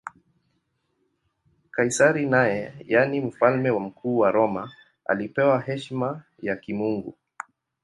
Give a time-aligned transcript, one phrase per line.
[1.71, 4.71] Kaisari naye, yaani Mfalme Mkuu wa Roma,
[5.05, 7.15] alipewa heshima ya kimungu.